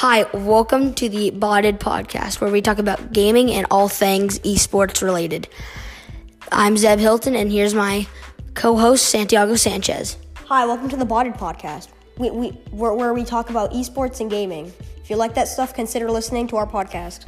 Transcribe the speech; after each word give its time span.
Hi, 0.00 0.24
welcome 0.34 0.92
to 0.96 1.08
the 1.08 1.30
Botted 1.30 1.80
Podcast, 1.80 2.38
where 2.38 2.50
we 2.50 2.60
talk 2.60 2.76
about 2.76 3.14
gaming 3.14 3.50
and 3.52 3.66
all 3.70 3.88
things 3.88 4.38
esports 4.40 5.02
related. 5.02 5.48
I'm 6.52 6.76
Zeb 6.76 6.98
Hilton, 6.98 7.34
and 7.34 7.50
here's 7.50 7.72
my 7.72 8.06
co-host 8.52 9.06
Santiago 9.06 9.54
Sanchez. 9.56 10.18
Hi, 10.44 10.66
welcome 10.66 10.90
to 10.90 10.98
the 10.98 11.06
Botted 11.06 11.32
Podcast, 11.32 11.88
we, 12.18 12.30
we, 12.30 12.48
where, 12.72 12.92
where 12.92 13.14
we 13.14 13.24
talk 13.24 13.48
about 13.48 13.72
esports 13.72 14.20
and 14.20 14.30
gaming. 14.30 14.70
If 15.02 15.08
you 15.08 15.16
like 15.16 15.32
that 15.32 15.48
stuff, 15.48 15.72
consider 15.72 16.10
listening 16.10 16.46
to 16.48 16.56
our 16.56 16.66
podcast. 16.66 17.24